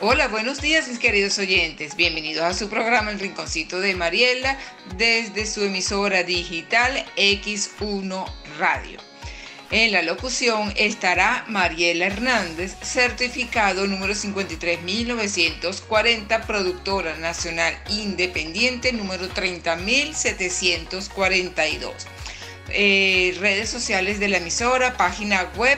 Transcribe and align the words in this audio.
Hola, 0.00 0.28
buenos 0.28 0.60
días 0.60 0.86
mis 0.86 1.00
queridos 1.00 1.40
oyentes. 1.40 1.96
Bienvenidos 1.96 2.44
a 2.44 2.54
su 2.54 2.68
programa 2.68 3.10
El 3.10 3.18
Rinconcito 3.18 3.80
de 3.80 3.96
Mariela 3.96 4.56
desde 4.96 5.44
su 5.44 5.64
emisora 5.64 6.22
digital 6.22 7.04
X1 7.16 8.32
Radio. 8.60 9.00
En 9.72 9.90
la 9.90 10.02
locución 10.02 10.72
estará 10.76 11.44
Mariela 11.48 12.06
Hernández, 12.06 12.76
certificado 12.80 13.88
número 13.88 14.14
53940, 14.14 16.46
productora 16.46 17.16
nacional 17.16 17.76
independiente 17.88 18.92
número 18.92 19.28
30742. 19.28 22.06
Eh, 22.70 23.36
redes 23.40 23.68
sociales 23.68 24.20
de 24.20 24.28
la 24.28 24.36
emisora, 24.36 24.96
página 24.96 25.50
web 25.56 25.76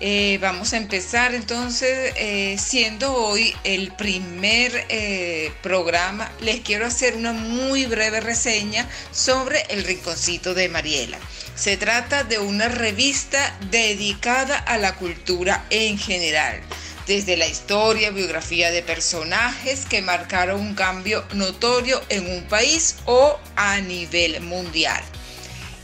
Eh, 0.00 0.38
vamos 0.42 0.72
a 0.72 0.76
empezar 0.76 1.34
entonces, 1.34 2.12
eh, 2.16 2.56
siendo 2.58 3.14
hoy 3.14 3.54
el 3.64 3.92
primer 3.92 4.84
eh, 4.88 5.52
programa, 5.62 6.30
les 6.40 6.60
quiero 6.60 6.84
hacer 6.84 7.16
una 7.16 7.32
muy 7.32 7.86
breve 7.86 8.20
reseña 8.20 8.86
sobre 9.12 9.62
el 9.70 9.84
Rinconcito 9.84 10.52
de 10.52 10.68
Mariela. 10.68 11.18
Se 11.54 11.76
trata 11.76 12.24
de 12.24 12.38
una 12.38 12.68
revista 12.68 13.56
dedicada 13.70 14.58
a 14.58 14.76
la 14.76 14.96
cultura 14.96 15.64
en 15.70 15.96
general, 15.96 16.60
desde 17.06 17.36
la 17.36 17.46
historia, 17.46 18.10
biografía 18.10 18.70
de 18.70 18.82
personajes 18.82 19.86
que 19.86 20.02
marcaron 20.02 20.60
un 20.60 20.74
cambio 20.74 21.24
notorio 21.32 22.02
en 22.08 22.30
un 22.30 22.42
país 22.44 22.96
o 23.06 23.38
a 23.56 23.80
nivel 23.80 24.40
mundial. 24.40 25.02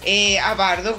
Eh, 0.02 0.38
abordo, 0.38 0.96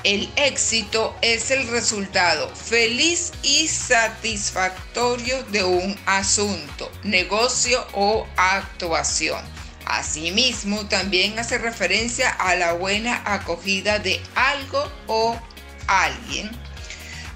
El 0.03 0.31
éxito 0.35 1.15
es 1.21 1.51
el 1.51 1.67
resultado 1.67 2.49
feliz 2.55 3.31
y 3.43 3.67
satisfactorio 3.67 5.43
de 5.45 5.63
un 5.63 5.95
asunto, 6.05 6.91
negocio 7.03 7.85
o 7.93 8.27
actuación. 8.37 9.43
Asimismo, 9.85 10.87
también 10.87 11.37
hace 11.37 11.57
referencia 11.59 12.29
a 12.29 12.55
la 12.55 12.73
buena 12.73 13.21
acogida 13.25 13.99
de 13.99 14.19
algo 14.35 14.91
o 15.07 15.39
alguien 15.87 16.64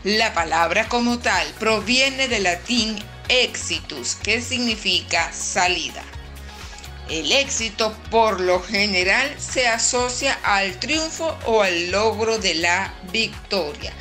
la 0.03 0.33
palabra 0.33 0.87
como 0.87 1.19
tal 1.19 1.45
proviene 1.59 2.27
del 2.27 2.43
latín 2.43 2.97
exitus, 3.27 4.15
que 4.15 4.41
significa 4.41 5.31
salida. 5.33 6.03
El 7.09 7.31
éxito 7.31 7.95
por 8.11 8.39
lo 8.39 8.61
general 8.61 9.35
se 9.39 9.67
asocia 9.67 10.39
al 10.43 10.79
triunfo 10.79 11.37
o 11.45 11.63
al 11.63 11.91
logro 11.91 12.37
de 12.37 12.55
la 12.55 12.93
victoria. 13.11 13.91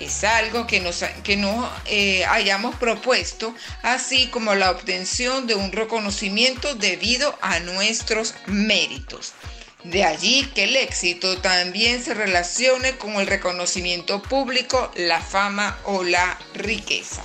Es 0.00 0.24
algo 0.24 0.66
que 0.66 0.80
nos, 0.80 1.04
que 1.22 1.40
eh, 1.86 2.24
hayamos 2.24 2.74
propuesto, 2.76 3.54
así 3.82 4.26
como 4.28 4.54
la 4.54 4.70
obtención 4.70 5.46
de 5.46 5.54
un 5.54 5.72
reconocimiento 5.72 6.74
debido 6.74 7.38
a 7.42 7.60
nuestros 7.60 8.34
méritos. 8.46 9.34
De 9.84 10.02
allí 10.02 10.50
que 10.54 10.64
el 10.64 10.76
éxito 10.76 11.42
también 11.42 12.02
se 12.02 12.14
relacione 12.14 12.96
con 12.96 13.16
el 13.16 13.26
reconocimiento 13.26 14.22
público, 14.22 14.90
la 14.96 15.20
fama 15.20 15.78
o 15.84 16.02
la 16.02 16.38
riqueza. 16.54 17.22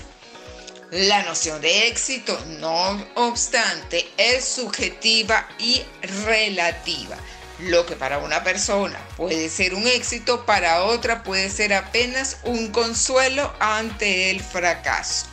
La 0.92 1.24
noción 1.24 1.62
de 1.62 1.88
éxito, 1.88 2.38
no 2.60 3.02
obstante, 3.16 4.06
es 4.18 4.44
subjetiva 4.44 5.48
y 5.58 5.84
relativa. 6.26 7.16
Lo 7.60 7.86
que 7.86 7.96
para 7.96 8.18
una 8.18 8.44
persona 8.44 9.00
puede 9.16 9.48
ser 9.48 9.74
un 9.74 9.88
éxito, 9.88 10.46
para 10.46 10.84
otra 10.84 11.24
puede 11.24 11.50
ser 11.50 11.74
apenas 11.74 12.40
un 12.44 12.72
consuelo 12.72 13.54
ante 13.62 14.32
el 14.32 14.42
fracaso. 14.42 15.28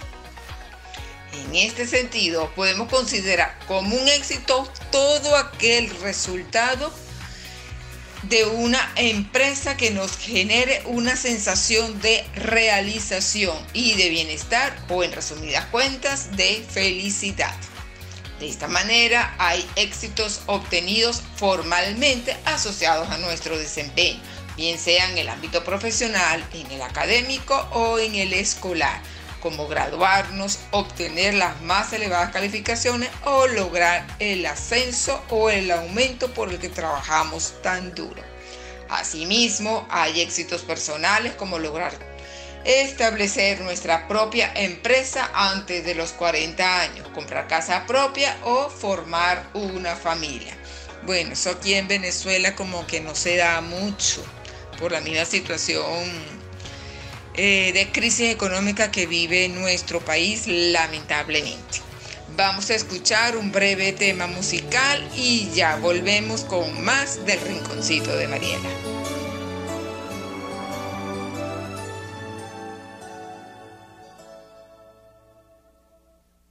En 1.32 1.56
este 1.56 1.88
sentido, 1.88 2.52
podemos 2.54 2.88
considerar 2.88 3.58
como 3.66 3.96
un 3.96 4.06
éxito 4.06 4.70
todo 4.92 5.36
aquel 5.36 5.90
resultado 6.00 6.92
de 8.28 8.44
una 8.44 8.92
empresa 8.96 9.76
que 9.76 9.90
nos 9.90 10.16
genere 10.16 10.82
una 10.86 11.16
sensación 11.16 12.00
de 12.00 12.24
realización 12.34 13.56
y 13.72 13.94
de 13.94 14.08
bienestar 14.08 14.76
o 14.88 15.04
en 15.04 15.12
resumidas 15.12 15.66
cuentas 15.66 16.36
de 16.36 16.64
felicidad. 16.68 17.54
De 18.40 18.48
esta 18.48 18.68
manera 18.68 19.34
hay 19.38 19.64
éxitos 19.76 20.42
obtenidos 20.46 21.22
formalmente 21.36 22.36
asociados 22.44 23.08
a 23.10 23.18
nuestro 23.18 23.56
desempeño, 23.58 24.20
bien 24.56 24.78
sea 24.78 25.08
en 25.10 25.18
el 25.18 25.28
ámbito 25.28 25.64
profesional, 25.64 26.44
en 26.52 26.70
el 26.70 26.82
académico 26.82 27.54
o 27.72 27.98
en 27.98 28.14
el 28.14 28.32
escolar 28.32 29.00
como 29.46 29.68
graduarnos, 29.68 30.58
obtener 30.72 31.34
las 31.34 31.62
más 31.62 31.92
elevadas 31.92 32.32
calificaciones 32.32 33.08
o 33.24 33.46
lograr 33.46 34.04
el 34.18 34.44
ascenso 34.44 35.22
o 35.30 35.50
el 35.50 35.70
aumento 35.70 36.34
por 36.34 36.48
el 36.48 36.58
que 36.58 36.68
trabajamos 36.68 37.54
tan 37.62 37.94
duro. 37.94 38.20
Asimismo, 38.88 39.86
hay 39.88 40.20
éxitos 40.20 40.62
personales 40.62 41.34
como 41.34 41.60
lograr 41.60 41.92
establecer 42.64 43.60
nuestra 43.60 44.08
propia 44.08 44.52
empresa 44.52 45.30
antes 45.32 45.84
de 45.84 45.94
los 45.94 46.10
40 46.10 46.80
años, 46.80 47.06
comprar 47.14 47.46
casa 47.46 47.86
propia 47.86 48.36
o 48.42 48.68
formar 48.68 49.48
una 49.54 49.94
familia. 49.94 50.56
Bueno, 51.04 51.34
eso 51.34 51.50
aquí 51.50 51.74
en 51.74 51.86
Venezuela 51.86 52.56
como 52.56 52.84
que 52.88 53.00
no 53.00 53.14
se 53.14 53.36
da 53.36 53.60
mucho 53.60 54.24
por 54.80 54.90
la 54.90 55.00
misma 55.00 55.24
situación 55.24 56.35
eh, 57.36 57.72
de 57.72 57.92
crisis 57.92 58.30
económica 58.30 58.90
que 58.90 59.06
vive 59.06 59.48
nuestro 59.48 60.00
país 60.00 60.44
lamentablemente. 60.46 61.80
Vamos 62.36 62.70
a 62.70 62.74
escuchar 62.74 63.36
un 63.36 63.52
breve 63.52 63.92
tema 63.92 64.26
musical 64.26 65.06
y 65.14 65.50
ya 65.54 65.76
volvemos 65.76 66.44
con 66.44 66.82
más 66.84 67.24
del 67.24 67.40
Rinconcito 67.40 68.16
de 68.16 68.28
Mariela. 68.28 68.68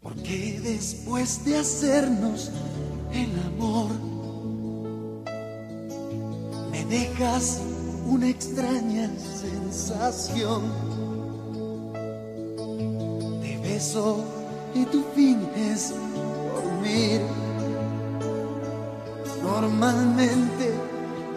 Porque 0.02 0.60
después 0.64 1.44
de 1.46 1.58
hacernos 1.58 2.52
el 3.12 3.32
amor, 3.48 3.92
me 6.72 6.86
dejas 6.86 7.60
una 8.06 8.30
extraña 8.30 9.10
sensación. 9.42 10.62
Te 13.42 13.58
beso 13.58 14.24
y 14.74 14.86
tú 14.86 15.04
finges 15.16 15.94
dormir. 16.54 17.22
Normalmente 19.44 20.72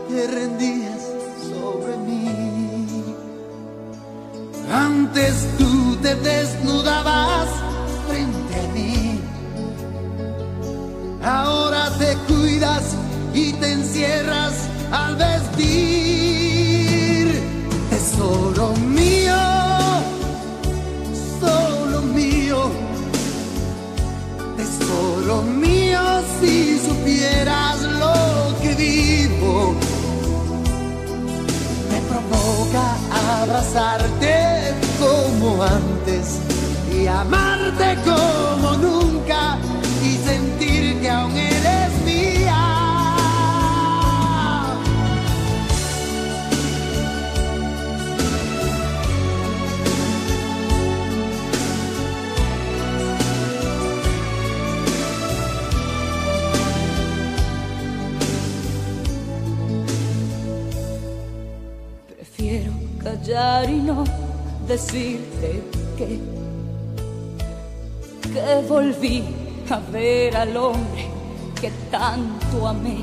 te 0.08 0.26
rendías 0.26 1.02
sobre 1.50 1.96
mí. 1.98 3.04
Antes 4.70 5.46
tú 5.58 5.96
te 6.02 6.14
desnudabas 6.14 7.48
frente 8.06 8.60
a 8.60 8.72
mí. 8.74 9.20
Ahora 11.22 11.90
te 11.98 12.16
cuidas 12.26 12.94
y 13.34 13.52
te 13.54 13.72
encierras 13.72 14.47
abrazarte 33.42 34.74
como 34.98 35.62
antes 35.62 36.38
y 36.92 37.06
amarte 37.06 37.96
como 38.04 38.72
nunca 38.76 39.07
volví 68.88 69.22
a 69.70 69.78
ver 69.92 70.36
al 70.36 70.56
hombre 70.56 71.06
que 71.60 71.70
tanto 71.90 72.66
amé. 72.66 72.98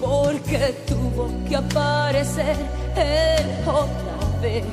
Porque 0.00 0.58
tuvo 0.86 1.28
que 1.46 1.56
aparecer 1.56 2.56
él 2.96 3.46
otra 3.66 4.40
vez. 4.40 4.64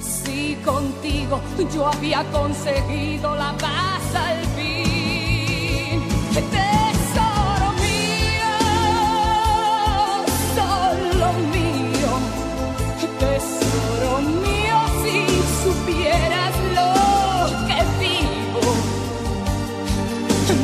Si 0.00 0.56
contigo 0.64 1.40
yo 1.72 1.86
había 1.86 2.24
conseguido 2.32 3.36
la 3.36 3.52
paz 3.52 4.14
al 4.14 4.53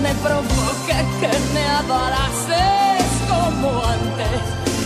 me 0.02 0.14
provoca 0.14 0.96
que 1.20 1.30
me 1.54 1.64
abalaces 1.80 3.04
como 3.28 3.82
antes 3.84 4.40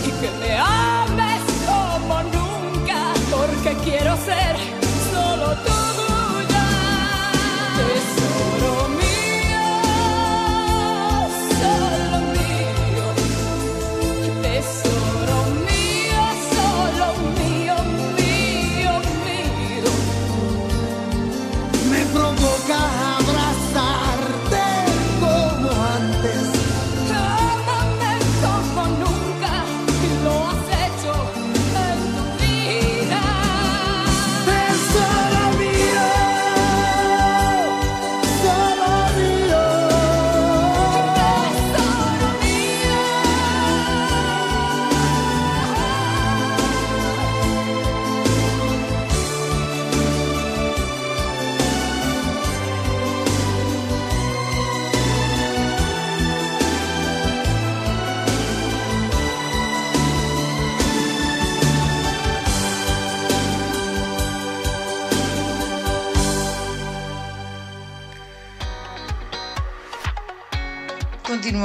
y 0.07 0.11
que 0.19 0.29
me 0.39 0.57
ames 0.57 1.41
como 1.65 2.23
nunca, 2.23 3.13
porque 3.31 3.75
quiero 3.83 4.15
ser 4.17 4.34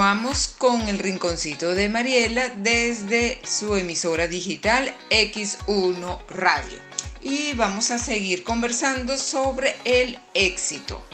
Continuamos 0.00 0.54
con 0.56 0.88
el 0.88 0.98
rinconcito 0.98 1.74
de 1.74 1.90
Mariela 1.90 2.48
desde 2.56 3.38
su 3.44 3.76
emisora 3.76 4.28
digital 4.28 4.96
X1 5.10 6.26
Radio. 6.30 6.78
Y 7.20 7.52
vamos 7.52 7.90
a 7.90 7.98
seguir 7.98 8.42
conversando 8.42 9.18
sobre 9.18 9.76
el 9.84 10.18
éxito. 10.32 11.04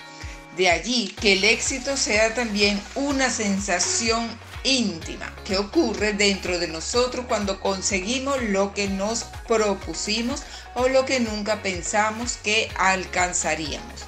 De 0.56 0.70
allí 0.70 1.12
que 1.20 1.32
el 1.32 1.42
éxito 1.42 1.96
sea 1.96 2.32
también 2.36 2.80
una 2.94 3.28
sensación 3.28 4.28
íntima 4.62 5.34
que 5.44 5.58
ocurre 5.58 6.12
dentro 6.12 6.60
de 6.60 6.68
nosotros 6.68 7.26
cuando 7.26 7.60
conseguimos 7.60 8.40
lo 8.40 8.72
que 8.72 8.86
nos 8.86 9.24
propusimos 9.48 10.44
o 10.76 10.86
lo 10.86 11.04
que 11.04 11.18
nunca 11.18 11.60
pensamos 11.60 12.36
que 12.36 12.70
alcanzaríamos. 12.76 14.05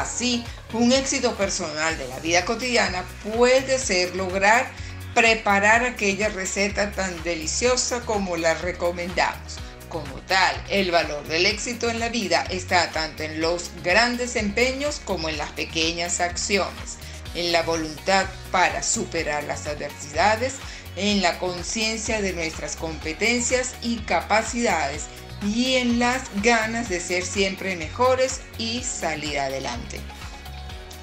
Así, 0.00 0.42
un 0.72 0.90
éxito 0.90 1.34
personal 1.36 1.98
de 1.98 2.08
la 2.08 2.18
vida 2.20 2.46
cotidiana 2.46 3.04
puede 3.36 3.78
ser 3.78 4.16
lograr 4.16 4.70
preparar 5.14 5.84
aquella 5.84 6.30
receta 6.30 6.92
tan 6.92 7.22
deliciosa 7.22 8.00
como 8.00 8.38
la 8.38 8.54
recomendamos. 8.54 9.58
Como 9.90 10.14
tal, 10.22 10.64
el 10.70 10.90
valor 10.90 11.28
del 11.28 11.44
éxito 11.44 11.90
en 11.90 12.00
la 12.00 12.08
vida 12.08 12.42
está 12.48 12.90
tanto 12.90 13.22
en 13.22 13.42
los 13.42 13.70
grandes 13.84 14.36
empeños 14.36 15.02
como 15.04 15.28
en 15.28 15.36
las 15.36 15.50
pequeñas 15.50 16.20
acciones, 16.20 16.96
en 17.34 17.52
la 17.52 17.62
voluntad 17.62 18.24
para 18.50 18.82
superar 18.82 19.44
las 19.44 19.66
adversidades, 19.66 20.54
en 20.96 21.20
la 21.20 21.38
conciencia 21.38 22.22
de 22.22 22.32
nuestras 22.32 22.76
competencias 22.76 23.74
y 23.82 23.98
capacidades 23.98 25.04
y 25.44 25.76
en 25.76 25.98
las 25.98 26.22
ganas 26.42 26.88
de 26.88 27.00
ser 27.00 27.24
siempre 27.24 27.76
mejores 27.76 28.40
y 28.58 28.82
salir 28.82 29.38
adelante. 29.38 30.00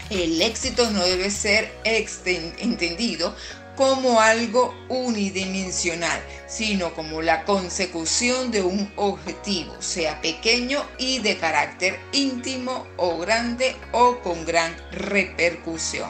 El 0.10 0.42
éxito 0.42 0.90
no 0.90 1.04
debe 1.04 1.30
ser 1.30 1.72
entendido 1.84 3.36
como 3.76 4.20
algo 4.20 4.76
unidimensional, 4.90 6.20
sino 6.48 6.94
como 6.96 7.22
la 7.22 7.46
consecución 7.46 8.52
de 8.52 8.62
un 8.62 8.92
objetivo, 8.98 9.74
sea 9.80 10.20
pequeño 10.20 10.86
y 10.98 11.20
de 11.20 11.38
carácter 11.38 11.98
íntimo 12.12 12.86
o 12.98 13.18
grande 13.20 13.78
o 13.94 14.20
con 14.20 14.46
gran 14.46 14.76
repercusión. 14.92 16.10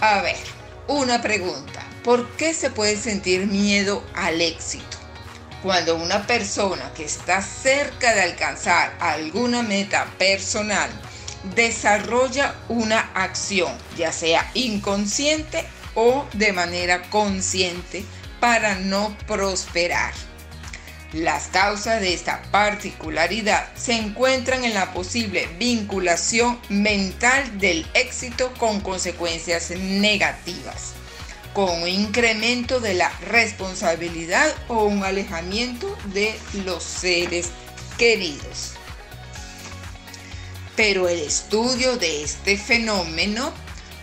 A 0.00 0.20
ver, 0.20 0.36
una 0.88 1.22
pregunta. 1.22 1.82
¿Por 2.04 2.28
qué 2.36 2.52
se 2.52 2.70
puede 2.70 2.96
sentir 2.96 3.46
miedo 3.46 4.04
al 4.14 4.42
éxito? 4.42 4.97
Cuando 5.62 5.96
una 5.96 6.26
persona 6.26 6.92
que 6.94 7.04
está 7.04 7.42
cerca 7.42 8.14
de 8.14 8.22
alcanzar 8.22 8.96
alguna 9.00 9.62
meta 9.62 10.06
personal 10.16 10.88
desarrolla 11.56 12.54
una 12.68 13.00
acción, 13.14 13.76
ya 13.96 14.12
sea 14.12 14.50
inconsciente 14.54 15.64
o 15.94 16.26
de 16.34 16.52
manera 16.52 17.02
consciente, 17.10 18.04
para 18.40 18.76
no 18.76 19.16
prosperar. 19.26 20.14
Las 21.12 21.48
causas 21.48 22.00
de 22.00 22.12
esta 22.12 22.42
particularidad 22.50 23.66
se 23.74 23.94
encuentran 23.94 24.64
en 24.64 24.74
la 24.74 24.92
posible 24.92 25.48
vinculación 25.58 26.60
mental 26.68 27.58
del 27.58 27.86
éxito 27.94 28.52
con 28.58 28.80
consecuencias 28.80 29.70
negativas. 29.70 30.97
Con 31.58 31.82
un 31.82 31.88
incremento 31.88 32.78
de 32.78 32.94
la 32.94 33.10
responsabilidad 33.18 34.54
o 34.68 34.84
un 34.84 35.02
alejamiento 35.02 35.98
de 36.14 36.38
los 36.64 36.84
seres 36.84 37.48
queridos. 37.98 38.74
Pero 40.76 41.08
el 41.08 41.18
estudio 41.18 41.96
de 41.96 42.22
este 42.22 42.56
fenómeno 42.56 43.52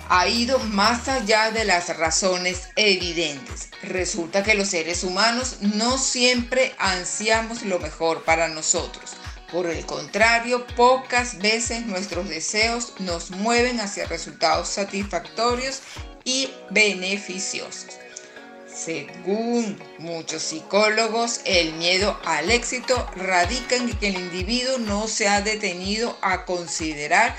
ha 0.09 0.27
ido 0.27 0.59
más 0.59 1.07
allá 1.07 1.49
de 1.51 1.63
las 1.63 1.95
razones 1.95 2.67
evidentes. 2.75 3.69
Resulta 3.83 4.43
que 4.43 4.55
los 4.55 4.67
seres 4.67 5.05
humanos 5.05 5.59
no 5.61 5.97
siempre 5.97 6.75
ansiamos 6.77 7.63
lo 7.63 7.79
mejor 7.79 8.25
para 8.25 8.49
nosotros. 8.49 9.11
Por 9.49 9.67
el 9.67 9.85
contrario, 9.85 10.67
pocas 10.75 11.37
veces 11.37 11.85
nuestros 11.85 12.27
deseos 12.27 12.91
nos 12.99 13.31
mueven 13.31 13.79
hacia 13.79 14.07
resultados 14.07 14.67
satisfactorios 14.67 15.79
y 16.25 16.49
beneficiosos. 16.71 17.97
Según 18.67 19.81
muchos 19.99 20.43
psicólogos, 20.43 21.39
el 21.45 21.73
miedo 21.75 22.19
al 22.25 22.51
éxito 22.51 23.09
radica 23.15 23.77
en 23.77 23.97
que 23.97 24.09
el 24.09 24.15
individuo 24.15 24.79
no 24.79 25.07
se 25.07 25.29
ha 25.29 25.39
detenido 25.39 26.17
a 26.21 26.43
considerar 26.43 27.33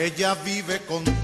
Ella 0.00 0.34
vive 0.44 0.78
contigo, 0.86 1.17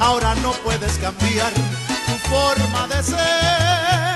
ahora 0.00 0.34
no 0.36 0.52
puedes 0.64 0.98
cambiar 0.98 1.52
tu 1.52 2.28
forma 2.28 2.88
de 2.88 3.02
ser. 3.02 4.15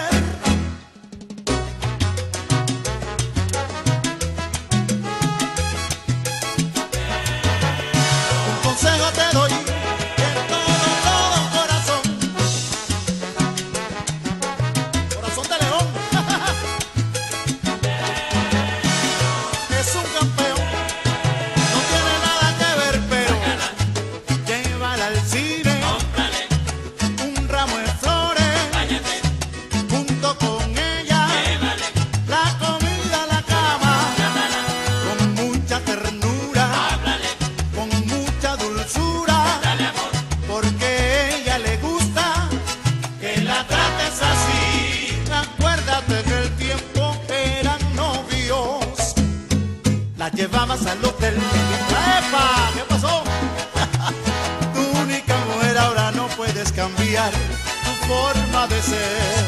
Puedes 56.60 56.72
cambiar 56.72 57.30
tu 57.32 58.06
forma 58.06 58.66
de 58.66 58.82
ser. 58.82 59.44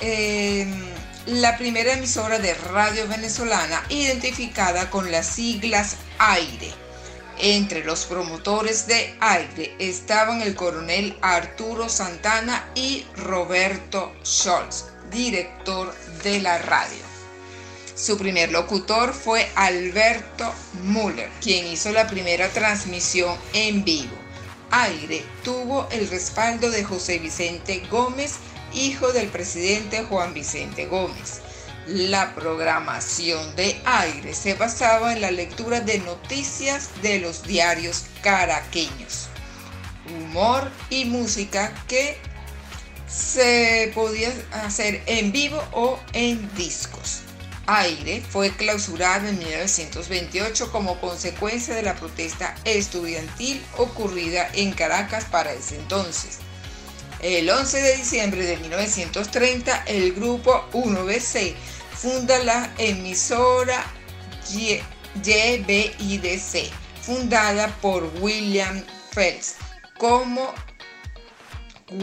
eh, 0.00 0.66
la 1.26 1.56
primera 1.56 1.94
emisora 1.94 2.38
de 2.38 2.52
radio 2.52 3.08
venezolana 3.08 3.82
identificada 3.88 4.90
con 4.90 5.10
las 5.10 5.26
siglas 5.26 5.96
AIRE. 6.18 6.72
Entre 7.38 7.82
los 7.82 8.04
promotores 8.04 8.86
de 8.86 9.16
AIRE 9.20 9.74
estaban 9.78 10.42
el 10.42 10.54
coronel 10.54 11.16
Arturo 11.22 11.88
Santana 11.88 12.68
y 12.74 13.06
Roberto 13.16 14.12
Scholz, 14.22 14.84
director 15.10 15.94
de 16.22 16.40
la 16.40 16.58
radio. 16.58 17.02
Su 17.96 18.18
primer 18.18 18.52
locutor 18.52 19.14
fue 19.14 19.48
Alberto 19.54 20.52
Müller, 20.82 21.30
quien 21.40 21.66
hizo 21.66 21.90
la 21.90 22.06
primera 22.06 22.48
transmisión 22.50 23.36
en 23.54 23.82
vivo. 23.82 24.14
Aire 24.70 25.24
tuvo 25.42 25.88
el 25.90 26.08
respaldo 26.10 26.70
de 26.70 26.82
José 26.84 27.18
Vicente 27.18 27.82
Gómez, 27.90 28.34
hijo 28.74 29.12
del 29.12 29.28
presidente 29.28 30.04
Juan 30.04 30.34
Vicente 30.34 30.86
Gómez. 30.86 31.40
La 31.86 32.34
programación 32.34 33.54
de 33.56 33.80
Aire 33.84 34.34
se 34.34 34.54
basaba 34.54 35.12
en 35.12 35.20
la 35.20 35.30
lectura 35.30 35.80
de 35.80 35.98
noticias 35.98 36.90
de 37.02 37.18
los 37.18 37.42
diarios 37.42 38.04
caraqueños, 38.22 39.28
humor 40.16 40.70
y 40.88 41.04
música 41.04 41.72
que 41.86 42.16
se 43.06 43.92
podía 43.94 44.32
hacer 44.64 45.02
en 45.06 45.30
vivo 45.30 45.62
o 45.72 46.00
en 46.14 46.52
discos. 46.54 47.20
Aire 47.66 48.22
fue 48.28 48.50
clausurado 48.50 49.28
en 49.28 49.38
1928 49.38 50.70
como 50.70 51.00
consecuencia 51.00 51.74
de 51.74 51.82
la 51.82 51.94
protesta 51.94 52.54
estudiantil 52.64 53.62
ocurrida 53.78 54.48
en 54.54 54.72
Caracas 54.72 55.24
para 55.24 55.52
ese 55.52 55.76
entonces. 55.76 56.38
El 57.24 57.48
11 57.48 57.80
de 57.80 57.96
diciembre 57.96 58.44
de 58.44 58.58
1930, 58.58 59.84
el 59.86 60.12
grupo 60.12 60.68
1BC 60.74 61.54
funda 61.94 62.38
la 62.44 62.70
emisora 62.76 63.82
YBIDC, 65.14 66.70
fundada 67.00 67.68
por 67.80 68.12
William 68.20 68.84
Phelps 69.14 69.54
como 69.96 70.52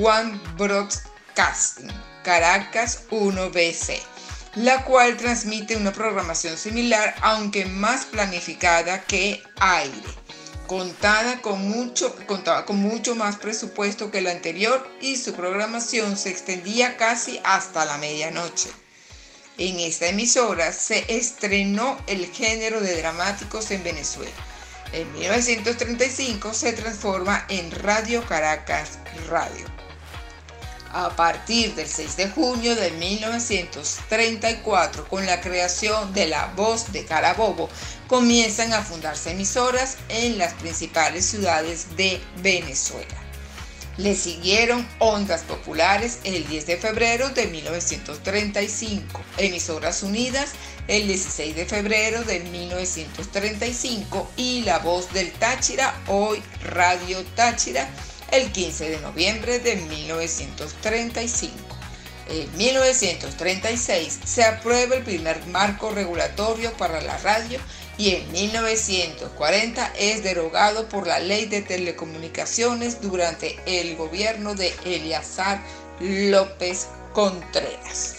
One 0.02 0.42
Broadcasting, 0.58 1.92
Caracas 2.24 3.04
1BC 3.12 4.00
la 4.56 4.84
cual 4.84 5.16
transmite 5.18 5.78
una 5.78 5.94
programación 5.94 6.58
similar, 6.58 7.16
aunque 7.22 7.66
más 7.66 8.06
planificada 8.06 9.02
que 9.04 9.42
Aire. 9.60 10.21
Con 10.72 11.68
mucho, 11.68 12.16
contaba 12.28 12.66
con 12.66 12.78
mucho 12.78 13.14
más 13.14 13.36
presupuesto 13.36 14.10
que 14.10 14.22
la 14.22 14.32
anterior 14.32 14.90
y 15.02 15.18
su 15.18 15.34
programación 15.34 16.16
se 16.16 16.30
extendía 16.30 16.96
casi 16.96 17.42
hasta 17.44 17.84
la 17.84 17.98
medianoche. 17.98 18.70
En 19.58 19.82
esta 19.82 20.08
emisora 20.08 20.72
se 20.72 21.04
estrenó 21.10 21.98
el 22.08 22.26
género 22.28 22.80
de 22.80 22.96
dramáticos 22.96 23.70
en 23.72 23.84
Venezuela. 23.84 24.32
En 24.94 25.12
1935 25.12 26.54
se 26.54 26.72
transforma 26.72 27.46
en 27.50 27.70
Radio 27.72 28.26
Caracas 28.26 29.00
Radio 29.28 29.82
a 30.94 31.10
partir 31.16 31.74
del 31.76 31.88
6 31.88 32.18
de 32.18 32.28
junio 32.30 32.76
de 32.76 32.92
1934, 32.92 35.08
con 35.08 35.26
la 35.26 35.40
creación 35.42 36.14
de 36.14 36.28
La 36.28 36.52
Voz 36.56 36.92
de 36.92 37.06
Carabobo, 37.06 37.70
comienzan 38.12 38.74
a 38.74 38.84
fundarse 38.84 39.32
emisoras 39.32 39.96
en 40.10 40.38
las 40.38 40.54
principales 40.56 41.26
ciudades 41.26 41.96
de 41.96 42.20
Venezuela. 42.44 43.16
Le 43.96 44.16
siguieron 44.16 44.86
Ondas 45.00 45.44
Populares 45.44 46.20
el 46.26 46.46
10 46.46 46.66
de 46.66 46.76
febrero 46.76 47.30
de 47.30 47.48
1935, 47.48 49.22
Emisoras 49.38 50.04
Unidas 50.04 50.50
el 50.90 51.08
16 51.08 51.56
de 51.56 51.66
febrero 51.66 52.22
de 52.26 52.42
1935 52.42 54.30
y 54.36 54.64
La 54.64 54.80
Voz 54.80 55.14
del 55.14 55.32
Táchira, 55.32 55.98
hoy 56.08 56.44
Radio 56.66 57.24
Táchira, 57.36 57.88
el 58.32 58.52
15 58.52 58.90
de 58.90 59.00
noviembre 59.00 59.60
de 59.60 59.78
1935. 59.78 61.56
En 62.28 62.58
1936 62.58 64.20
se 64.26 64.44
aprueba 64.44 64.96
el 64.96 65.04
primer 65.04 65.46
marco 65.48 65.92
regulatorio 65.92 66.74
para 66.74 67.00
la 67.00 67.18
radio 67.20 67.60
y 68.02 68.16
en 68.16 68.32
1940 68.32 69.94
es 69.96 70.24
derogado 70.24 70.90
por 70.90 71.06
la 71.06 71.20
ley 71.20 71.46
de 71.46 71.62
telecomunicaciones 71.62 73.00
durante 73.00 73.60
el 73.68 73.96
gobierno 73.96 74.56
de 74.56 74.74
Eliazar 74.86 75.62
López 76.00 76.88
Contreras. 77.14 78.16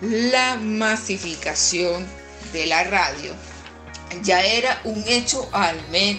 La 0.00 0.54
masificación 0.54 2.06
de 2.52 2.66
la 2.66 2.84
radio 2.84 3.34
ya 4.22 4.40
era 4.44 4.80
un 4.84 5.02
hecho 5.08 5.48
al 5.50 5.76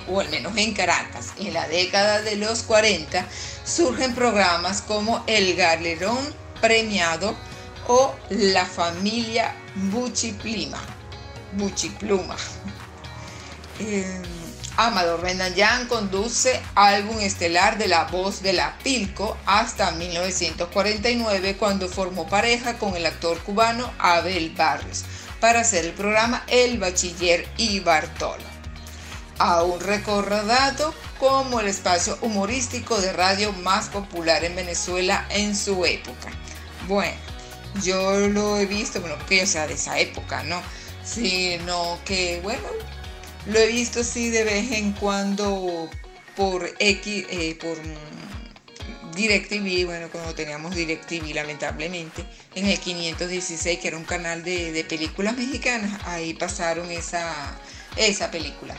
o 0.09 0.19
al 0.19 0.27
menos 0.27 0.57
en 0.57 0.73
Caracas. 0.73 1.29
En 1.39 1.53
la 1.53 1.69
década 1.69 2.21
de 2.21 2.35
los 2.35 2.63
40 2.63 3.25
surgen 3.63 4.13
programas 4.13 4.81
como 4.81 5.23
El 5.25 5.55
Galerón 5.55 6.35
Premiado 6.59 7.33
o 7.87 8.13
La 8.29 8.65
Familia 8.65 9.55
Buchiplima. 9.89 11.00
Buchipluma. 11.53 12.35
Eh, 13.79 14.21
Amador 14.77 15.21
Renayán 15.21 15.87
conduce 15.87 16.61
álbum 16.75 17.19
estelar 17.19 17.77
de 17.77 17.87
La 17.87 18.05
Voz 18.05 18.41
de 18.41 18.53
la 18.53 18.77
Pilco 18.83 19.37
hasta 19.45 19.91
1949 19.91 21.57
cuando 21.57 21.89
formó 21.89 22.27
pareja 22.27 22.77
con 22.77 22.95
el 22.95 23.05
actor 23.05 23.37
cubano 23.39 23.91
Abel 23.99 24.51
Barrios 24.55 25.03
para 25.41 25.61
hacer 25.61 25.85
el 25.85 25.91
programa 25.93 26.43
El 26.47 26.79
Bachiller 26.79 27.47
y 27.57 27.79
Bartolo. 27.81 28.43
Aún 29.39 29.79
recordado 29.81 30.93
como 31.19 31.59
el 31.59 31.67
espacio 31.67 32.17
humorístico 32.21 32.99
de 33.01 33.11
radio 33.11 33.51
más 33.53 33.89
popular 33.89 34.43
en 34.45 34.55
Venezuela 34.55 35.25
en 35.31 35.55
su 35.55 35.85
época. 35.85 36.29
Bueno, 36.87 37.17
yo 37.83 38.27
lo 38.27 38.57
he 38.57 38.65
visto, 38.65 39.01
bueno, 39.01 39.17
que 39.27 39.43
o 39.43 39.47
sea 39.47 39.67
de 39.67 39.73
esa 39.73 39.99
época, 39.99 40.43
¿no? 40.43 40.61
Sino 41.03 41.99
que, 42.05 42.39
bueno, 42.43 42.67
lo 43.47 43.59
he 43.59 43.67
visto 43.67 44.01
así 44.01 44.29
de 44.29 44.43
vez 44.43 44.71
en 44.71 44.91
cuando 44.93 45.89
por 46.35 46.69
X, 46.79 47.25
eh, 47.29 47.57
por 47.59 47.77
DirecTV, 49.15 49.85
bueno, 49.85 50.09
cuando 50.11 50.33
teníamos 50.33 50.75
DirecTV, 50.75 51.33
lamentablemente, 51.33 52.23
en 52.55 52.67
el 52.67 52.79
516, 52.79 53.79
que 53.79 53.87
era 53.87 53.97
un 53.97 54.05
canal 54.05 54.43
de, 54.43 54.85
películas 54.87 55.35
mexicanas, 55.37 55.99
ahí 56.05 56.33
pasaron 56.33 56.89
esa, 56.91 57.33
esa 57.97 58.31
película. 58.31 58.75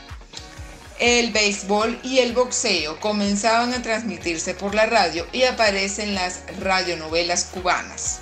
El 0.98 1.32
béisbol 1.32 1.98
y 2.04 2.18
el 2.18 2.32
boxeo 2.32 3.00
comenzaban 3.00 3.74
a 3.74 3.82
transmitirse 3.82 4.54
por 4.54 4.74
la 4.74 4.86
radio 4.86 5.26
y 5.32 5.42
aparecen 5.42 6.14
las 6.14 6.42
radionovelas 6.60 7.44
cubanas. 7.44 8.20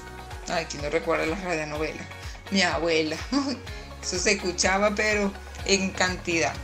Ay, 0.48 0.66
¿quién 0.68 0.82
no 0.82 0.88
recuerda 0.88 1.26
las 1.26 1.42
radionovelas? 1.44 2.06
Mi 2.50 2.62
abuela. 2.62 3.16
Eso 4.02 4.18
se 4.18 4.32
escuchaba, 4.32 4.94
pero 4.94 5.32
en 5.66 5.90
cantidad. 5.90 6.54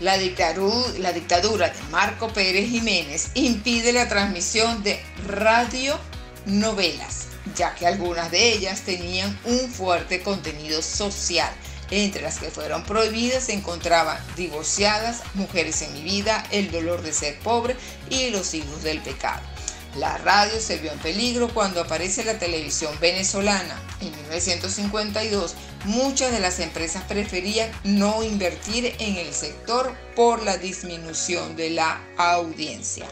La 0.00 0.18
dictadura, 0.18 1.68
de 1.68 1.82
Marco 1.90 2.28
Pérez 2.28 2.68
Jiménez 2.68 3.30
impide 3.34 3.92
la 3.92 4.08
transmisión 4.08 4.82
de 4.82 5.00
radionovelas, 5.26 7.28
ya 7.54 7.74
que 7.74 7.86
algunas 7.86 8.30
de 8.30 8.52
ellas 8.52 8.82
tenían 8.82 9.38
un 9.44 9.70
fuerte 9.70 10.22
contenido 10.22 10.82
social. 10.82 11.52
Entre 11.90 12.22
las 12.22 12.38
que 12.38 12.50
fueron 12.50 12.82
prohibidas 12.84 13.44
se 13.44 13.52
encontraban 13.52 14.18
Divorciadas, 14.36 15.22
Mujeres 15.34 15.82
en 15.82 15.92
mi 15.92 16.02
vida, 16.02 16.44
El 16.50 16.72
dolor 16.72 17.02
de 17.02 17.12
ser 17.12 17.38
pobre 17.38 17.76
y 18.10 18.30
Los 18.30 18.54
hijos 18.54 18.82
del 18.82 19.00
pecado. 19.00 19.53
La 19.96 20.18
radio 20.18 20.60
se 20.60 20.78
vio 20.78 20.90
en 20.90 20.98
peligro 20.98 21.48
cuando 21.54 21.80
aparece 21.80 22.24
la 22.24 22.36
televisión 22.38 22.92
venezolana. 23.00 23.80
En 24.00 24.10
1952, 24.10 25.54
muchas 25.84 26.32
de 26.32 26.40
las 26.40 26.58
empresas 26.58 27.04
preferían 27.04 27.70
no 27.84 28.24
invertir 28.24 28.96
en 28.98 29.16
el 29.16 29.32
sector 29.32 29.94
por 30.16 30.42
la 30.42 30.56
disminución 30.56 31.54
de 31.54 31.70
la 31.70 32.00
audiencia. 32.16 33.06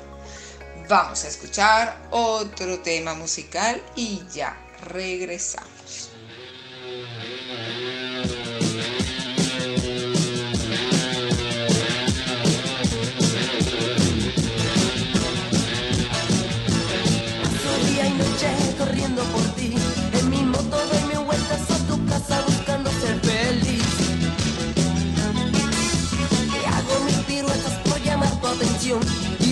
Vamos 0.88 1.22
a 1.24 1.28
escuchar 1.28 2.08
otro 2.10 2.80
tema 2.80 3.14
musical 3.14 3.80
y 3.94 4.22
ya 4.32 4.56
regresamos. 4.88 5.71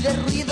Y 0.00 0.02
de 0.02 0.12
ruido 0.14 0.49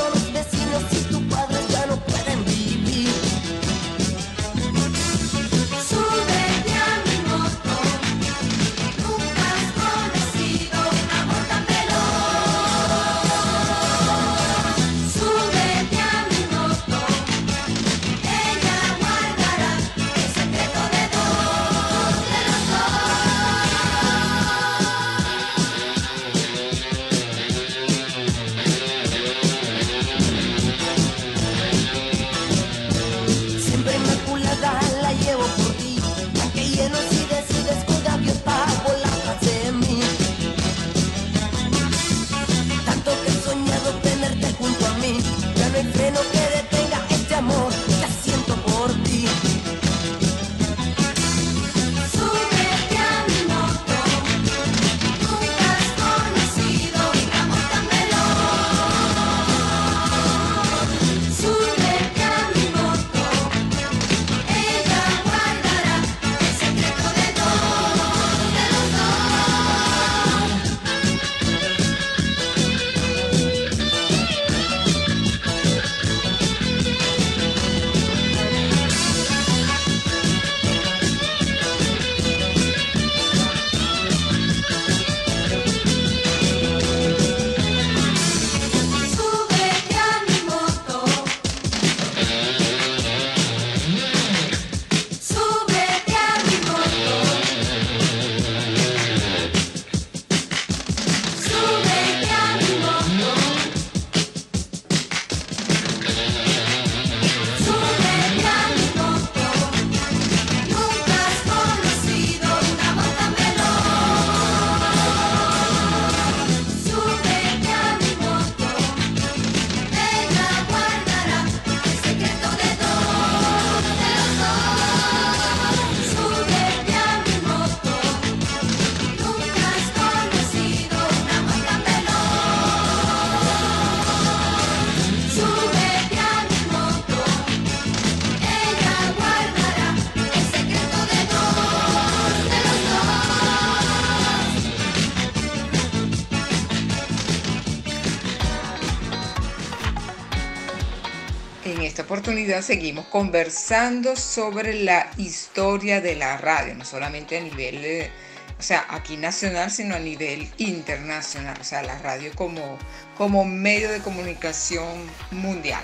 oportunidad 152.02 152.62
seguimos 152.62 153.06
conversando 153.06 154.16
sobre 154.16 154.82
la 154.82 155.10
historia 155.18 156.00
de 156.00 156.16
la 156.16 156.38
radio, 156.38 156.74
no 156.74 156.84
solamente 156.84 157.36
a 157.36 157.40
nivel, 157.40 157.84
eh, 157.84 158.10
o 158.58 158.62
sea, 158.62 158.86
aquí 158.88 159.16
nacional, 159.16 159.70
sino 159.70 159.94
a 159.94 159.98
nivel 159.98 160.48
internacional, 160.56 161.58
o 161.60 161.64
sea, 161.64 161.82
la 161.82 161.98
radio 161.98 162.32
como, 162.34 162.78
como 163.16 163.44
medio 163.44 163.90
de 163.90 164.00
comunicación 164.00 165.06
mundial. 165.30 165.82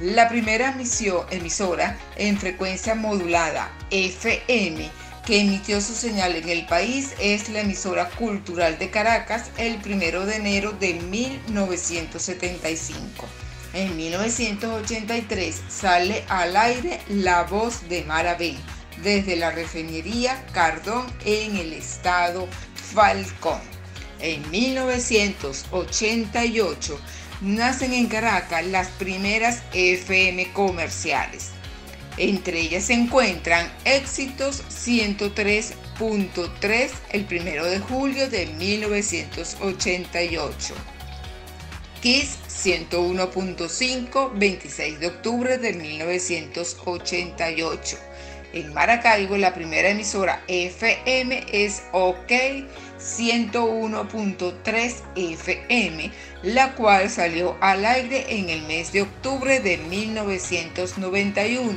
La 0.00 0.28
primera 0.28 0.76
emisora 1.30 1.98
en 2.16 2.38
frecuencia 2.38 2.94
modulada 2.94 3.70
FM 3.90 4.90
que 5.24 5.40
emitió 5.40 5.80
su 5.80 5.94
señal 5.94 6.36
en 6.36 6.48
el 6.48 6.66
país 6.66 7.14
es 7.20 7.48
la 7.48 7.60
emisora 7.60 8.10
cultural 8.10 8.78
de 8.78 8.90
Caracas 8.90 9.50
el 9.56 9.78
primero 9.78 10.26
de 10.26 10.36
enero 10.36 10.72
de 10.72 10.94
1975. 10.94 13.26
En 13.72 13.96
1983 13.96 15.62
sale 15.68 16.24
al 16.28 16.56
aire 16.56 17.00
La 17.08 17.44
Voz 17.44 17.88
de 17.88 18.02
Marabel 18.02 18.56
desde 19.00 19.36
la 19.36 19.52
refinería 19.52 20.44
Cardón 20.52 21.06
en 21.24 21.56
el 21.56 21.72
estado 21.72 22.48
Falcón. 22.74 23.60
En 24.18 24.50
1988 24.50 27.00
nacen 27.42 27.92
en 27.92 28.08
Caracas 28.08 28.66
las 28.66 28.88
primeras 28.88 29.62
FM 29.72 30.52
comerciales. 30.52 31.50
Entre 32.16 32.58
ellas 32.60 32.86
se 32.86 32.94
encuentran 32.94 33.72
Éxitos 33.84 34.64
103.3 34.68 36.90
el 37.12 37.24
1 37.30 37.64
de 37.64 37.78
julio 37.78 38.28
de 38.28 38.46
1988. 38.46 40.74
Kiss 42.00 42.38
101.5 42.48 44.32
26 44.34 45.00
de 45.00 45.06
octubre 45.08 45.58
de 45.58 45.74
1988. 45.74 47.98
En 48.54 48.72
Maracaibo 48.72 49.36
la 49.36 49.52
primera 49.52 49.90
emisora 49.90 50.42
FM 50.48 51.44
es 51.52 51.82
OK 51.92 52.30
101.3 52.98 54.94
FM, 55.14 56.10
la 56.42 56.74
cual 56.74 57.10
salió 57.10 57.58
al 57.60 57.84
aire 57.84 58.24
en 58.30 58.48
el 58.48 58.62
mes 58.62 58.92
de 58.92 59.02
octubre 59.02 59.60
de 59.60 59.76
1991 59.76 61.76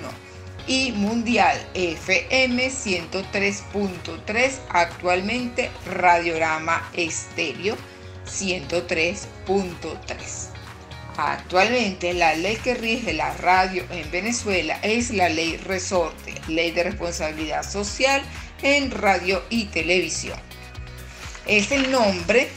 y 0.67 0.93
Mundial 0.93 1.57
FM 1.73 2.69
103.3, 2.69 4.53
actualmente 4.69 5.69
Radiorama 5.85 6.89
Estéreo 6.93 7.75
103.3. 8.25 10.53
Actualmente 11.17 12.13
la 12.13 12.35
ley 12.35 12.55
que 12.57 12.73
rige 12.73 13.13
la 13.13 13.33
radio 13.35 13.85
en 13.91 14.09
Venezuela 14.09 14.79
es 14.81 15.11
la 15.11 15.29
ley 15.29 15.57
Resorte, 15.57 16.33
ley 16.47 16.71
de 16.71 16.83
responsabilidad 16.83 17.69
social 17.69 18.23
en 18.63 18.89
radio 18.91 19.43
y 19.49 19.65
televisión. 19.65 20.39
Es 21.45 21.71
el 21.71 21.91
nombre 21.91 22.49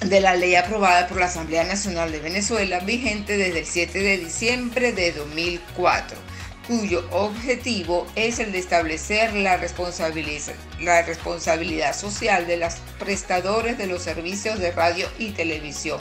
de 0.00 0.20
la 0.20 0.36
ley 0.36 0.54
aprobada 0.54 1.08
por 1.08 1.18
la 1.18 1.26
Asamblea 1.26 1.64
Nacional 1.64 2.12
de 2.12 2.20
Venezuela 2.20 2.80
vigente 2.80 3.36
desde 3.36 3.60
el 3.60 3.66
7 3.66 3.98
de 3.98 4.18
diciembre 4.18 4.92
de 4.92 5.12
2004 5.12 6.25
cuyo 6.66 7.06
objetivo 7.12 8.06
es 8.16 8.40
el 8.40 8.50
de 8.52 8.58
establecer 8.58 9.32
la 9.34 9.56
responsabilidad, 9.56 10.54
la 10.80 11.02
responsabilidad 11.02 11.96
social 11.96 12.46
de 12.46 12.56
los 12.56 12.74
prestadores 12.98 13.78
de 13.78 13.86
los 13.86 14.02
servicios 14.02 14.58
de 14.58 14.72
radio 14.72 15.08
y 15.18 15.30
televisión, 15.30 16.00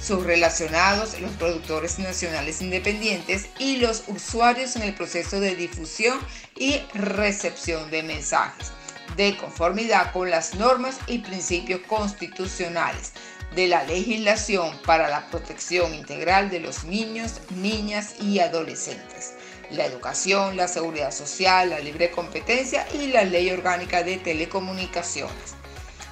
sus 0.00 0.24
relacionados, 0.24 1.20
los 1.20 1.32
productores 1.32 1.98
nacionales 1.98 2.62
independientes 2.62 3.48
y 3.58 3.78
los 3.78 4.04
usuarios 4.06 4.76
en 4.76 4.82
el 4.82 4.94
proceso 4.94 5.40
de 5.40 5.56
difusión 5.56 6.18
y 6.56 6.80
recepción 6.94 7.90
de 7.90 8.02
mensajes, 8.04 8.70
de 9.16 9.36
conformidad 9.36 10.12
con 10.12 10.30
las 10.30 10.54
normas 10.54 10.98
y 11.08 11.18
principios 11.18 11.80
constitucionales 11.88 13.12
de 13.56 13.66
la 13.68 13.84
legislación 13.84 14.76
para 14.84 15.08
la 15.08 15.28
protección 15.28 15.94
integral 15.94 16.50
de 16.50 16.60
los 16.60 16.84
niños, 16.84 17.40
niñas 17.50 18.14
y 18.20 18.40
adolescentes 18.40 19.34
la 19.70 19.84
educación, 19.84 20.56
la 20.56 20.68
seguridad 20.68 21.12
social, 21.12 21.70
la 21.70 21.78
libre 21.78 22.10
competencia 22.10 22.86
y 22.92 23.08
la 23.08 23.24
ley 23.24 23.50
orgánica 23.50 24.02
de 24.02 24.16
telecomunicaciones. 24.16 25.54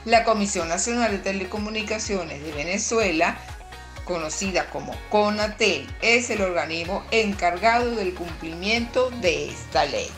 La 0.04 0.24
Comisión 0.24 0.68
Nacional 0.68 1.12
de 1.12 1.18
Telecomunicaciones 1.18 2.42
de 2.42 2.52
Venezuela, 2.52 3.38
conocida 4.04 4.68
como 4.70 4.96
CONATEL, 5.10 5.86
es 6.02 6.30
el 6.30 6.42
organismo 6.42 7.04
encargado 7.12 7.94
del 7.94 8.14
cumplimiento 8.14 9.10
de 9.10 9.48
esta 9.48 9.84
ley. 9.84 10.08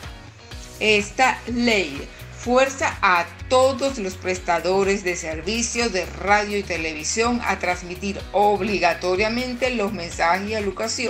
Esta 0.79 1.39
ley 1.47 2.07
fuerza 2.45 2.97
a 3.01 3.25
todos 3.49 3.97
los 3.97 4.15
prestadores 4.15 5.03
de 5.03 5.15
servicios 5.15 5.91
de 5.93 6.05
radio 6.05 6.57
y 6.57 6.63
televisión 6.63 7.41
a 7.43 7.57
transmitir 7.57 8.19
obligatoriamente 8.33 9.71
los 9.71 9.93
mensajes 9.93 10.49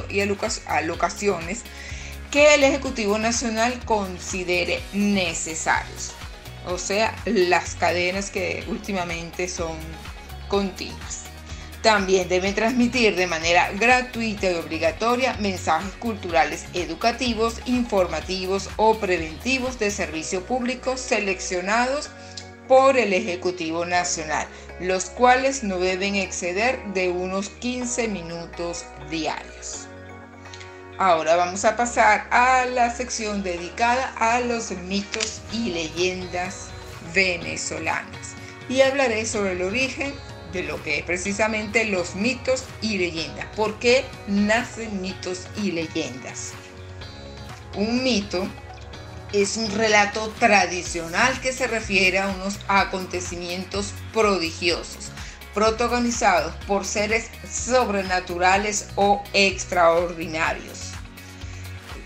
y 0.09 0.19
alocaciones 0.67 1.63
que 2.35 2.53
el 2.53 2.65
Ejecutivo 2.65 3.17
Nacional 3.17 3.79
considere 3.85 4.81
necesarios. 4.91 6.11
O 6.67 6.77
sea, 6.77 7.15
las 7.23 7.75
cadenas 7.75 8.29
que 8.29 8.61
últimamente 8.67 9.47
son 9.47 9.77
continuas. 10.49 11.27
También 11.81 12.27
deben 12.27 12.53
transmitir 12.53 13.15
de 13.15 13.27
manera 13.27 13.71
gratuita 13.79 14.51
y 14.51 14.55
obligatoria 14.55 15.37
mensajes 15.39 15.93
culturales 15.93 16.65
educativos, 16.73 17.61
informativos 17.67 18.69
o 18.75 18.97
preventivos 18.97 19.79
de 19.79 19.89
servicio 19.89 20.45
público 20.45 20.97
seleccionados 20.97 22.09
por 22.67 22.97
el 22.97 23.13
Ejecutivo 23.13 23.85
Nacional, 23.85 24.45
los 24.81 25.05
cuales 25.05 25.63
no 25.63 25.77
deben 25.77 26.15
exceder 26.15 26.83
de 26.93 27.11
unos 27.11 27.47
15 27.47 28.09
minutos 28.09 28.83
diarios. 29.09 29.84
Ahora 30.97 31.35
vamos 31.35 31.65
a 31.65 31.75
pasar 31.75 32.25
a 32.31 32.65
la 32.67 32.89
sección 32.89 33.43
dedicada 33.43 34.13
a 34.17 34.39
los 34.39 34.71
mitos 34.71 35.41
y 35.51 35.71
leyendas 35.71 36.67
venezolanas 37.13 38.35
y 38.69 38.79
hablaré 38.79 39.25
sobre 39.25 39.53
el 39.53 39.63
origen 39.63 40.13
de 40.53 40.63
lo 40.63 40.81
que 40.83 40.99
es 40.99 41.03
precisamente 41.03 41.83
los 41.83 42.15
mitos 42.15 42.63
y 42.81 42.97
leyendas. 42.97 43.45
¿Por 43.57 43.77
qué 43.77 44.05
nacen 44.27 45.01
mitos 45.01 45.47
y 45.61 45.73
leyendas? 45.73 46.53
Un 47.75 48.01
mito 48.01 48.47
es 49.33 49.57
un 49.57 49.69
relato 49.71 50.29
tradicional 50.39 51.41
que 51.41 51.51
se 51.51 51.67
refiere 51.67 52.19
a 52.19 52.29
unos 52.29 52.57
acontecimientos 52.69 53.91
prodigiosos, 54.13 55.09
protagonizados 55.53 56.55
por 56.67 56.85
seres 56.85 57.29
sobrenaturales 57.51 58.87
o 58.95 59.21
extraordinarios 59.33 60.84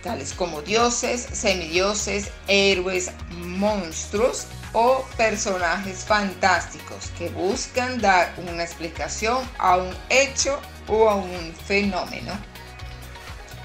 tales 0.01 0.33
como 0.33 0.61
dioses, 0.61 1.27
semidioses, 1.31 2.29
héroes, 2.47 3.11
monstruos 3.31 4.47
o 4.73 5.05
personajes 5.17 6.05
fantásticos 6.05 7.11
que 7.17 7.29
buscan 7.29 7.99
dar 7.99 8.33
una 8.37 8.63
explicación 8.63 9.43
a 9.57 9.77
un 9.77 9.95
hecho 10.09 10.59
o 10.87 11.09
a 11.09 11.15
un 11.15 11.53
fenómeno. 11.65 12.33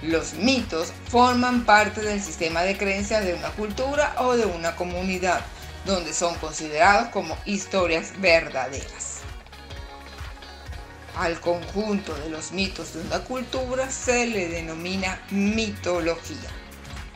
Los 0.03 0.35
mitos 0.35 0.93
forman 1.09 1.65
parte 1.65 2.03
del 2.03 2.23
sistema 2.23 2.63
de 2.63 2.77
creencias 2.77 3.25
de 3.25 3.35
una 3.35 3.49
cultura 3.51 4.15
o 4.19 4.37
de 4.37 4.45
una 4.45 4.77
comunidad, 4.77 5.41
donde 5.87 6.13
son 6.13 6.35
considerados 6.37 7.09
como 7.09 7.37
historias 7.47 8.13
verdaderas. 8.21 9.14
Al 11.17 11.41
conjunto 11.41 12.13
de 12.17 12.29
los 12.29 12.51
mitos 12.51 12.95
de 12.95 13.01
una 13.01 13.21
cultura 13.21 13.89
se 13.89 14.27
le 14.27 14.49
denomina 14.49 15.21
mitología. 15.31 16.51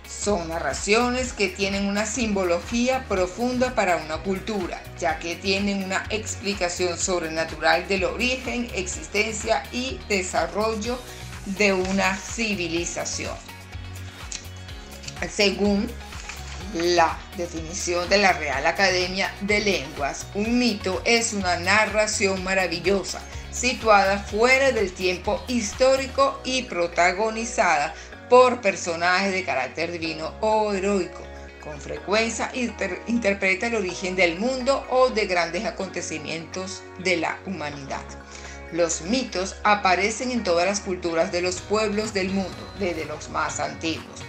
Son 0.09 0.49
narraciones 0.49 1.33
que 1.33 1.49
tienen 1.49 1.87
una 1.87 2.07
simbología 2.07 3.05
profunda 3.09 3.75
para 3.75 3.97
una 3.97 4.19
cultura, 4.19 4.81
ya 5.01 5.19
que 5.19 5.35
tienen 5.35 5.83
una 5.83 6.07
explicación 6.11 6.97
sobrenatural 6.97 7.89
del 7.89 8.05
origen, 8.05 8.71
existencia 8.73 9.65
y 9.73 9.99
desarrollo 10.09 10.99
de 11.47 11.73
una 11.73 12.17
civilización. 12.17 13.37
Según 15.29 15.91
la 16.75 17.19
definición 17.37 18.09
de 18.09 18.19
la 18.19 18.33
Real 18.33 18.65
Academia 18.65 19.35
de 19.41 19.59
Lenguas, 19.61 20.27
un 20.35 20.59
mito 20.59 21.03
es 21.05 21.33
una 21.33 21.59
narración 21.59 22.45
maravillosa 22.45 23.21
situada 23.59 24.19
fuera 24.19 24.71
del 24.71 24.93
tiempo 24.93 25.43
histórico 25.49 26.41
y 26.45 26.63
protagonizada 26.63 27.93
por 28.31 28.61
personajes 28.61 29.33
de 29.33 29.45
carácter 29.45 29.91
divino 29.91 30.33
o 30.41 30.73
heroico. 30.73 31.21
Con 31.63 31.81
frecuencia 31.81 32.53
interpreta 32.55 33.67
el 33.67 33.75
origen 33.75 34.15
del 34.15 34.39
mundo 34.39 34.87
o 34.91 35.11
de 35.11 35.27
grandes 35.27 35.65
acontecimientos 35.65 36.83
de 37.01 37.17
la 37.17 37.39
humanidad. 37.47 38.05
Los 38.71 39.03
mitos 39.03 39.57
aparecen 39.65 40.31
en 40.31 40.45
todas 40.45 40.67
las 40.67 40.81
culturas 40.81 41.33
de 41.33 41.43
los 41.43 41.61
pueblos 41.61 42.15
del 42.15 42.31
mundo, 42.31 42.73
desde 42.79 43.07
los 43.07 43.29
más 43.31 43.59
antiguos. 43.59 44.21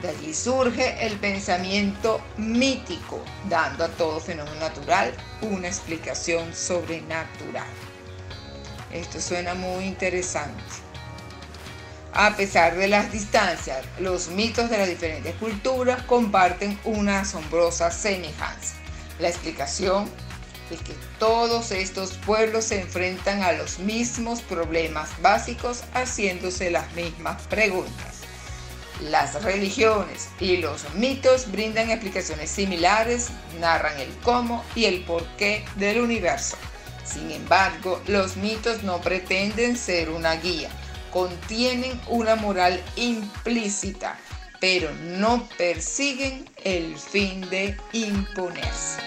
De 0.00 0.08
allí 0.08 0.32
surge 0.32 1.06
el 1.06 1.18
pensamiento 1.18 2.22
mítico, 2.38 3.22
dando 3.50 3.84
a 3.84 3.88
todo 3.88 4.20
fenómeno 4.20 4.58
natural 4.58 5.12
una 5.42 5.68
explicación 5.68 6.54
sobrenatural. 6.54 7.66
Esto 8.92 9.20
suena 9.20 9.54
muy 9.54 9.84
interesante. 9.84 10.62
A 12.12 12.34
pesar 12.36 12.76
de 12.76 12.88
las 12.88 13.12
distancias, 13.12 13.84
los 14.00 14.28
mitos 14.28 14.68
de 14.68 14.78
las 14.78 14.88
diferentes 14.88 15.34
culturas 15.36 16.02
comparten 16.02 16.78
una 16.84 17.20
asombrosa 17.20 17.92
semejanza. 17.92 18.74
La 19.20 19.28
explicación 19.28 20.10
es 20.72 20.80
que 20.82 20.94
todos 21.20 21.70
estos 21.70 22.14
pueblos 22.14 22.64
se 22.64 22.80
enfrentan 22.80 23.42
a 23.42 23.52
los 23.52 23.78
mismos 23.78 24.42
problemas 24.42 25.10
básicos 25.22 25.84
haciéndose 25.94 26.70
las 26.70 26.92
mismas 26.94 27.42
preguntas. 27.42 28.20
Las 29.02 29.42
religiones 29.44 30.28
y 30.40 30.56
los 30.58 30.92
mitos 30.94 31.50
brindan 31.50 31.90
explicaciones 31.90 32.50
similares, 32.50 33.28
narran 33.60 33.98
el 33.98 34.10
cómo 34.22 34.64
y 34.74 34.86
el 34.86 35.04
porqué 35.04 35.64
del 35.76 36.00
universo. 36.00 36.56
Sin 37.12 37.30
embargo, 37.32 38.00
los 38.06 38.36
mitos 38.36 38.84
no 38.84 39.00
pretenden 39.00 39.76
ser 39.76 40.10
una 40.10 40.34
guía, 40.36 40.70
contienen 41.10 42.00
una 42.06 42.36
moral 42.36 42.80
implícita, 42.94 44.16
pero 44.60 44.92
no 44.94 45.48
persiguen 45.58 46.48
el 46.62 46.96
fin 46.96 47.40
de 47.50 47.76
imponerse. 47.92 49.00